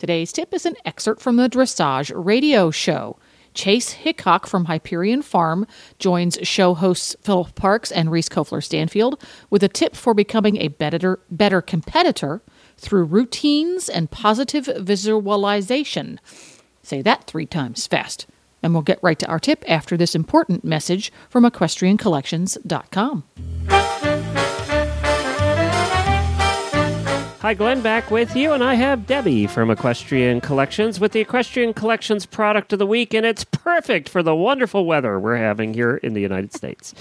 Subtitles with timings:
[0.00, 3.18] Today's tip is an excerpt from the Dressage radio show.
[3.52, 5.66] Chase Hickok from Hyperion Farm
[5.98, 10.68] joins show hosts Philip Parkes and Reese Koffler Stanfield with a tip for becoming a
[10.68, 12.40] better, better competitor
[12.78, 16.18] through routines and positive visualization.
[16.82, 18.26] Say that three times fast.
[18.62, 23.24] And we'll get right to our tip after this important message from equestriancollections.com.
[27.40, 31.72] Hi, Glenn, back with you, and I have Debbie from Equestrian Collections with the Equestrian
[31.72, 35.96] Collections product of the week, and it's perfect for the wonderful weather we're having here
[35.96, 36.92] in the United States.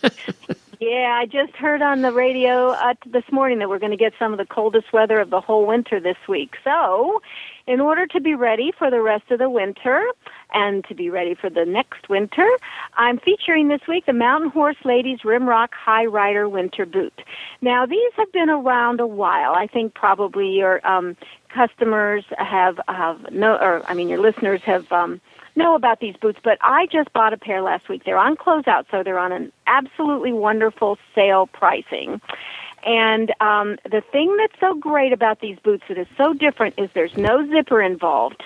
[0.80, 4.14] yeah, I just heard on the radio uh, this morning that we're going to get
[4.18, 6.54] some of the coldest weather of the whole winter this week.
[6.64, 7.20] So,
[7.66, 10.02] in order to be ready for the rest of the winter,
[10.54, 12.48] and to be ready for the next winter,
[12.94, 17.20] I'm featuring this week the Mountain Horse Ladies Rimrock High Rider Winter Boot.
[17.60, 19.52] Now, these have been around a while.
[19.52, 21.14] I think probably your um,
[21.54, 24.90] customers have have no, or I mean, your listeners have.
[24.90, 25.20] Um,
[25.60, 28.04] know about these boots, but I just bought a pair last week.
[28.04, 32.20] They're on closeout, so they're on an absolutely wonderful sale pricing.
[32.84, 36.88] And um, the thing that's so great about these boots that is so different is
[36.94, 38.42] there's no zipper involved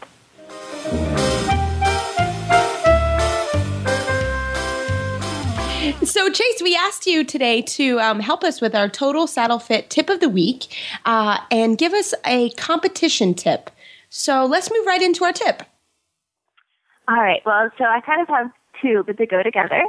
[6.04, 9.88] So, Chase, we asked you today to um, help us with our total saddle fit
[9.88, 10.66] tip of the week
[11.06, 13.70] uh, and give us a competition tip.
[14.10, 15.62] So, let's move right into our tip.
[17.08, 17.40] All right.
[17.46, 18.50] Well, so I kind of have
[18.82, 19.82] two, but they go together.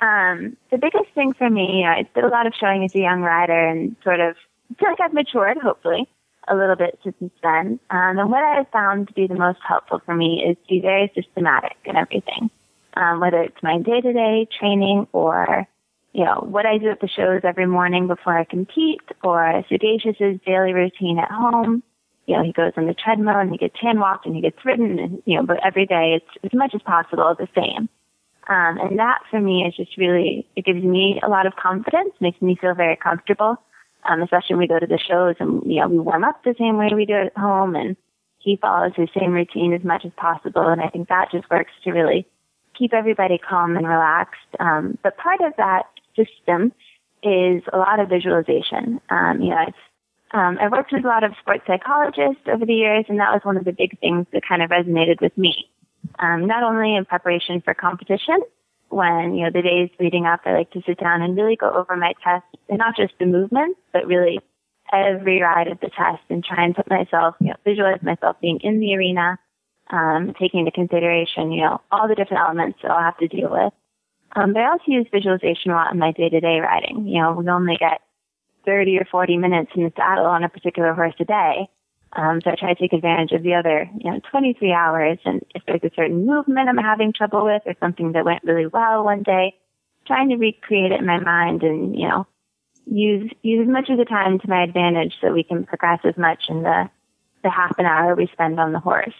[0.00, 2.94] Um, the biggest thing for me, you know, it's been a lot of showing as
[2.94, 4.34] a young rider and sort of
[4.78, 6.08] feel like I've matured, hopefully,
[6.48, 7.78] a little bit since then.
[7.90, 10.74] Um, and what I have found to be the most helpful for me is to
[10.74, 12.50] be very systematic in everything.
[12.96, 15.66] Um, whether it's my day-to-day training or,
[16.12, 20.40] you know, what I do at the shows every morning before I compete or Sagacious's
[20.46, 21.82] daily routine at home
[22.26, 24.64] you know, he goes on the treadmill and he gets hand walked and he gets
[24.64, 27.88] ridden and, you know, but every day it's as much as possible the same.
[28.46, 32.12] Um, and that for me is just really, it gives me a lot of confidence,
[32.20, 33.56] makes me feel very comfortable.
[34.06, 36.54] Um, especially when we go to the shows and, you know, we warm up the
[36.58, 37.96] same way we do at home and
[38.38, 40.66] he follows his same routine as much as possible.
[40.68, 42.26] And I think that just works to really
[42.78, 44.40] keep everybody calm and relaxed.
[44.60, 46.72] Um, but part of that system
[47.22, 49.00] is a lot of visualization.
[49.08, 49.76] Um, you know, it's
[50.34, 53.40] um, I've worked with a lot of sports psychologists over the years, and that was
[53.44, 55.70] one of the big things that kind of resonated with me.
[56.18, 58.42] Um, not only in preparation for competition,
[58.88, 61.70] when you know the days leading up, I like to sit down and really go
[61.70, 64.40] over my test, and not just the movements, but really
[64.92, 68.58] every ride of the test, and try and put myself, you know, visualize myself being
[68.60, 69.38] in the arena,
[69.90, 73.50] um, taking into consideration, you know, all the different elements that I'll have to deal
[73.50, 73.72] with.
[74.36, 77.06] Um, but I also use visualization a lot in my day-to-day riding.
[77.06, 78.00] You know, we only get
[78.64, 81.68] 30 or 40 minutes in the saddle on a particular horse a day.
[82.12, 85.18] Um, so I try to take advantage of the other, you know, 23 hours.
[85.24, 88.66] And if there's a certain movement I'm having trouble with or something that went really
[88.66, 89.54] well one day,
[90.06, 92.26] trying to recreate it in my mind and, you know,
[92.86, 96.16] use, use as much of the time to my advantage so we can progress as
[96.16, 96.88] much in the,
[97.42, 99.14] the half an hour we spend on the horse.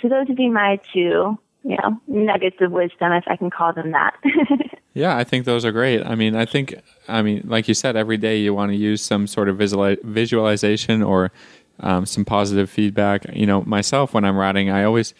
[0.00, 3.72] So those would be my two, you know, nuggets of wisdom, if I can call
[3.72, 4.14] them that.
[4.94, 6.04] yeah, I think those are great.
[6.04, 6.74] I mean, I think,
[7.08, 9.96] I mean, like you said, every day you want to use some sort of visual,
[10.02, 11.32] visualization or
[11.80, 13.24] um, some positive feedback.
[13.34, 15.14] You know, myself, when I'm riding, I always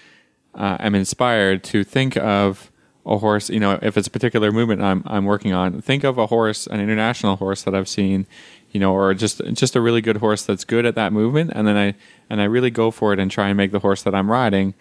[0.54, 2.70] uh, am inspired to think of
[3.04, 6.18] a horse, you know, if it's a particular movement I'm I'm working on, think of
[6.18, 8.26] a horse, an international horse that I've seen,
[8.70, 11.66] you know, or just just a really good horse that's good at that movement, and
[11.66, 11.94] then I
[12.30, 14.74] and I really go for it and try and make the horse that I'm riding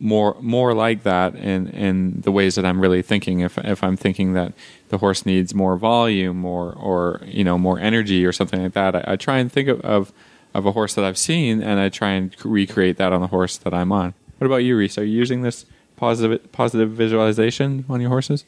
[0.00, 3.40] more more like that in in the ways that I'm really thinking.
[3.40, 4.54] If if I'm thinking that
[4.88, 8.96] the horse needs more volume or or you know more energy or something like that,
[8.96, 10.12] I, I try and think of, of
[10.54, 13.56] of a horse that I've seen, and I try and recreate that on the horse
[13.58, 14.14] that I'm on.
[14.38, 14.98] What about you, Reese?
[14.98, 15.66] Are you using this
[15.96, 18.44] positive positive visualization on your horses?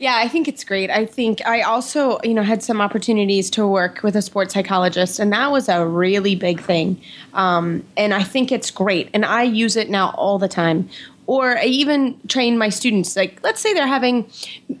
[0.00, 0.88] Yeah, I think it's great.
[0.88, 5.18] I think I also, you know, had some opportunities to work with a sports psychologist,
[5.18, 6.98] and that was a really big thing.
[7.34, 10.88] Um, and I think it's great, and I use it now all the time.
[11.26, 13.14] Or I even train my students.
[13.14, 14.30] Like, let's say they're having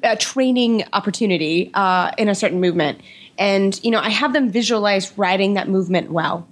[0.02, 3.02] a training opportunity uh, in a certain movement,
[3.36, 6.48] and you know, I have them visualize riding that movement well,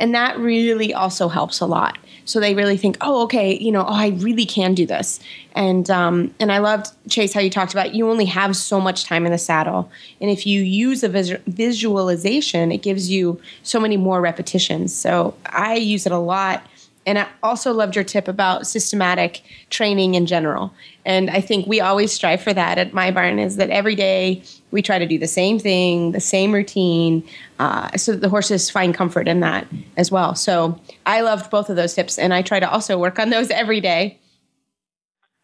[0.00, 1.96] and that really also helps a lot
[2.30, 5.18] so they really think, oh, okay, you know, oh, I really can do this.
[5.54, 9.04] And um, and I loved Chase how you talked about you only have so much
[9.04, 13.80] time in the saddle, and if you use a vis- visualization, it gives you so
[13.80, 14.94] many more repetitions.
[14.94, 16.62] So I use it a lot.
[17.10, 20.72] And I also loved your tip about systematic training in general.
[21.04, 24.44] And I think we always strive for that at my barn is that every day
[24.70, 27.28] we try to do the same thing, the same routine,
[27.58, 29.66] uh, so that the horses find comfort in that
[29.96, 30.36] as well.
[30.36, 33.50] So I loved both of those tips, and I try to also work on those
[33.50, 34.16] every day.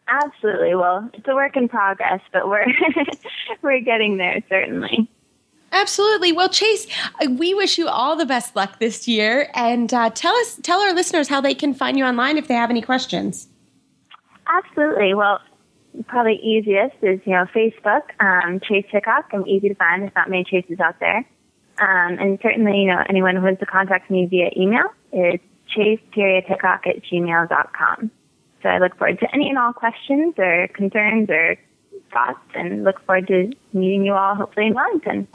[0.07, 0.73] Absolutely.
[0.73, 2.65] Well, it's a work in progress, but we're
[3.61, 5.11] we're getting there certainly.
[5.71, 6.31] Absolutely.
[6.31, 6.87] Well, Chase,
[7.21, 10.79] uh, we wish you all the best luck this year, and uh, tell us, tell
[10.79, 13.47] our listeners how they can find you online if they have any questions.
[14.47, 15.13] Absolutely.
[15.13, 15.41] Well,
[16.07, 19.29] probably easiest is you know Facebook, um, Chase Hickok.
[19.33, 20.03] I'm easy to find.
[20.03, 21.17] There's not many Chases out there,
[21.79, 25.99] um, and certainly you know anyone who wants to contact me via email is chase
[26.17, 28.11] at gmail.com.
[28.63, 31.57] So I look forward to any and all questions or concerns or
[32.17, 35.27] thoughts, and look forward to meeting you all hopefully in Wellington.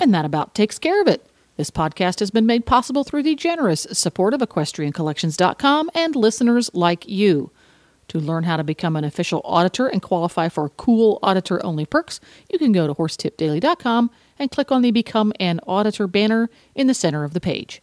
[0.00, 1.26] And that about takes care of it.
[1.56, 7.08] This podcast has been made possible through the generous support of EquestrianCollections.com and listeners like
[7.08, 7.50] you.
[8.08, 12.20] To learn how to become an official auditor and qualify for cool auditor only perks,
[12.50, 16.94] you can go to horsetipdaily.com and click on the Become an Auditor banner in the
[16.94, 17.82] center of the page.